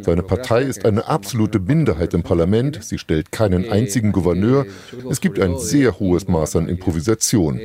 Seine 0.02 0.24
Partei 0.24 0.64
ist 0.64 0.86
eine 0.86 1.08
absolute 1.08 1.60
Minderheit 1.60 2.14
im 2.14 2.24
Parlament, 2.24 2.84
sie 2.84 2.98
stellt 2.98 3.32
keinen 3.32 3.70
einzigen 3.70 4.12
Gouverneur, 4.12 4.66
es 5.10 5.22
gibt 5.22 5.40
ein 5.40 5.58
sehr 5.58 6.00
hohes 6.00 6.28
Maß 6.28 6.58
an 6.58 6.68
Improvisation. 6.68 7.60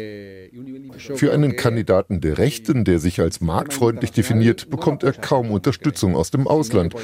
Für 1.15 1.33
einen 1.33 1.57
Kandidaten 1.57 2.21
der 2.21 2.39
Rechten, 2.39 2.85
der 2.85 2.99
sich 2.99 3.21
als 3.21 3.41
marktfreundlich 3.41 4.13
definiert, 4.13 4.71
bekommt 4.71 5.03
er 5.03 5.13
kaum 5.13 5.51
Unterstützung 5.51 6.15
aus 6.15 6.31
dem 6.31 6.47
Ausland. 6.47 6.95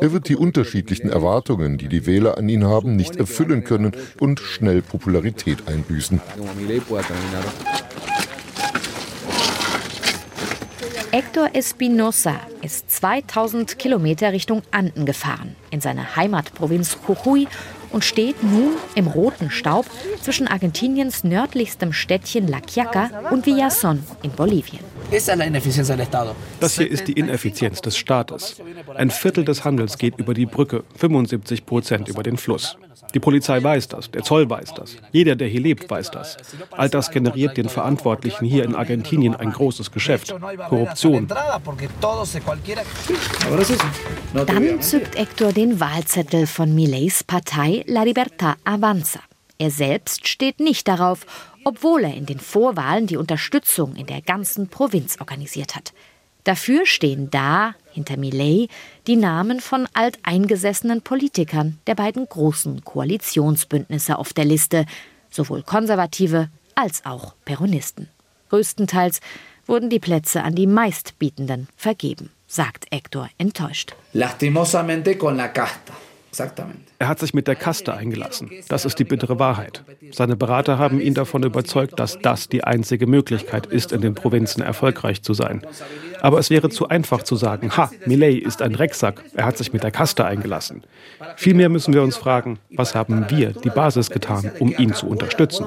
Er 0.00 0.12
wird 0.12 0.28
die 0.28 0.36
unterschiedlichen 0.36 1.08
Erwartungen, 1.08 1.78
die 1.78 1.88
die 1.88 2.06
Wähler 2.06 2.36
an 2.36 2.48
ihn 2.48 2.64
haben, 2.64 2.96
nicht 2.96 3.16
erfüllen 3.16 3.64
können 3.64 3.92
und 4.20 4.40
schnell 4.40 4.82
Popularität 4.82 5.66
einbüßen. 5.66 6.20
Hector 11.10 11.48
Espinosa 11.54 12.34
ist 12.60 12.90
2000 12.90 13.78
Kilometer 13.78 14.32
Richtung 14.32 14.60
Anden 14.70 15.06
gefahren, 15.06 15.56
in 15.70 15.80
seine 15.80 16.16
Heimatprovinz 16.16 16.98
Jujuy 17.08 17.48
und 17.90 18.04
steht 18.04 18.42
nun 18.42 18.72
im 18.94 19.06
roten 19.06 19.50
Staub 19.50 19.86
zwischen 20.22 20.48
Argentiniens 20.48 21.24
nördlichstem 21.24 21.92
Städtchen 21.92 22.48
La 22.48 22.60
Quiaca 22.60 23.10
und 23.30 23.46
Villazón 23.46 24.00
in 24.22 24.30
Bolivien. 24.30 24.80
Das 26.60 26.76
hier 26.76 26.90
ist 26.90 27.08
die 27.08 27.12
Ineffizienz 27.12 27.80
des 27.80 27.96
Staates. 27.96 28.60
Ein 28.94 29.10
Viertel 29.10 29.44
des 29.44 29.64
Handels 29.64 29.96
geht 29.96 30.18
über 30.18 30.34
die 30.34 30.44
Brücke, 30.44 30.84
75 30.96 31.64
Prozent 31.64 32.08
über 32.08 32.22
den 32.22 32.36
Fluss. 32.36 32.76
Die 33.14 33.20
Polizei 33.20 33.62
weiß 33.62 33.88
das, 33.88 34.10
der 34.10 34.22
Zoll 34.22 34.50
weiß 34.50 34.74
das, 34.74 34.96
jeder, 35.12 35.34
der 35.34 35.48
hier 35.48 35.60
lebt, 35.60 35.88
weiß 35.88 36.10
das. 36.10 36.36
All 36.70 36.90
das 36.90 37.10
generiert 37.10 37.56
den 37.56 37.68
Verantwortlichen 37.68 38.44
hier 38.44 38.64
in 38.64 38.74
Argentinien 38.74 39.34
ein 39.34 39.50
großes 39.50 39.90
Geschäft. 39.90 40.34
Korruption. 40.68 41.26
Dann 44.46 44.82
zückt 44.82 45.18
Hector 45.18 45.52
den 45.52 45.80
Wahlzettel 45.80 46.46
von 46.46 46.74
Mileys 46.74 47.24
Partei 47.24 47.77
La 47.86 48.02
Libertad 48.02 48.56
Avanza. 48.64 49.20
Er 49.58 49.70
selbst 49.70 50.28
steht 50.28 50.60
nicht 50.60 50.86
darauf, 50.88 51.26
obwohl 51.64 52.04
er 52.04 52.14
in 52.14 52.26
den 52.26 52.38
Vorwahlen 52.38 53.06
die 53.06 53.16
Unterstützung 53.16 53.96
in 53.96 54.06
der 54.06 54.22
ganzen 54.22 54.68
Provinz 54.68 55.16
organisiert 55.20 55.74
hat. 55.74 55.92
Dafür 56.44 56.86
stehen 56.86 57.30
da, 57.30 57.74
hinter 57.90 58.16
Millet, 58.16 58.70
die 59.06 59.16
Namen 59.16 59.60
von 59.60 59.86
alteingesessenen 59.92 61.02
Politikern 61.02 61.78
der 61.86 61.94
beiden 61.94 62.26
großen 62.26 62.84
Koalitionsbündnisse 62.84 64.18
auf 64.18 64.32
der 64.32 64.44
Liste, 64.44 64.86
sowohl 65.30 65.62
Konservative 65.62 66.48
als 66.74 67.04
auch 67.04 67.34
Peronisten. 67.44 68.08
Größtenteils 68.48 69.20
wurden 69.66 69.90
die 69.90 69.98
Plätze 69.98 70.42
an 70.42 70.54
die 70.54 70.66
meistbietenden 70.66 71.68
vergeben, 71.76 72.30
sagt 72.46 72.86
Hector 72.90 73.28
enttäuscht. 73.36 73.94
Lastimosamente 74.14 75.16
con 75.18 75.36
la 75.36 75.48
casta. 75.48 75.92
Er 76.98 77.08
hat 77.08 77.18
sich 77.18 77.34
mit 77.34 77.48
der 77.48 77.56
Kaste 77.56 77.94
eingelassen. 77.94 78.50
Das 78.68 78.84
ist 78.84 78.98
die 78.98 79.04
bittere 79.04 79.38
Wahrheit. 79.38 79.82
Seine 80.12 80.36
Berater 80.36 80.78
haben 80.78 81.00
ihn 81.00 81.14
davon 81.14 81.42
überzeugt, 81.42 81.98
dass 81.98 82.18
das 82.18 82.48
die 82.48 82.64
einzige 82.64 83.06
Möglichkeit 83.06 83.66
ist, 83.66 83.92
in 83.92 84.00
den 84.00 84.14
Provinzen 84.14 84.62
erfolgreich 84.62 85.22
zu 85.22 85.34
sein. 85.34 85.62
Aber 86.20 86.38
es 86.38 86.50
wäre 86.50 86.68
zu 86.68 86.88
einfach 86.88 87.22
zu 87.22 87.36
sagen, 87.36 87.76
ha, 87.76 87.90
Millet 88.06 88.42
ist 88.42 88.62
ein 88.62 88.72
Drecksack, 88.72 89.22
er 89.34 89.46
hat 89.46 89.56
sich 89.56 89.72
mit 89.72 89.82
der 89.82 89.90
Kaste 89.90 90.24
eingelassen. 90.24 90.82
Vielmehr 91.36 91.68
müssen 91.68 91.94
wir 91.94 92.02
uns 92.02 92.16
fragen, 92.16 92.58
was 92.70 92.94
haben 92.94 93.26
wir, 93.28 93.52
die 93.52 93.70
Basis, 93.70 94.10
getan, 94.10 94.50
um 94.58 94.74
ihn 94.76 94.94
zu 94.94 95.06
unterstützen. 95.06 95.66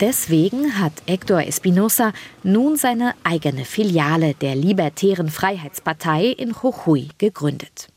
Deswegen 0.00 0.78
hat 0.78 0.92
Hector 1.06 1.40
Espinosa 1.40 2.12
nun 2.42 2.76
seine 2.76 3.14
eigene 3.24 3.64
Filiale 3.64 4.34
der 4.34 4.54
Libertären 4.54 5.28
Freiheitspartei 5.28 6.26
in 6.26 6.54
Jujuy 6.62 7.08
gegründet. 7.18 7.88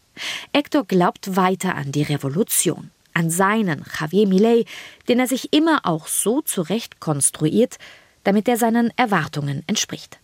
Hector 0.54 0.86
glaubt 0.86 1.36
weiter 1.36 1.76
an 1.76 1.91
die 1.91 2.04
Revolution, 2.04 2.91
an 3.13 3.30
seinen 3.30 3.84
Javier 3.99 4.28
Millet, 4.28 4.67
den 5.08 5.19
er 5.19 5.28
sich 5.28 5.54
immer 5.54 5.82
auch 5.84 6.08
so 6.08 6.41
zurecht 6.41 6.99
konstruiert, 6.99 7.78
damit 8.23 8.47
er 8.47 8.58
seinen 8.58 8.91
Erwartungen 8.95 9.63
entspricht. 9.67 10.19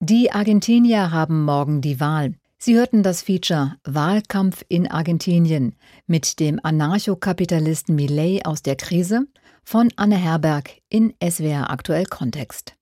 Die 0.00 0.32
Argentinier 0.32 1.12
haben 1.12 1.44
morgen 1.44 1.80
die 1.80 2.00
Wahl. 2.00 2.34
Sie 2.58 2.76
hörten 2.76 3.02
das 3.02 3.22
Feature 3.22 3.76
Wahlkampf 3.84 4.64
in 4.68 4.90
Argentinien 4.90 5.74
mit 6.06 6.40
dem 6.40 6.58
Anarchokapitalisten 6.62 7.94
Millet 7.94 8.46
aus 8.46 8.62
der 8.62 8.76
Krise 8.76 9.26
von 9.64 9.92
Anne 9.96 10.16
Herberg 10.16 10.70
in 10.88 11.14
SWR 11.22 11.70
Aktuell 11.70 12.06
Kontext. 12.06 12.73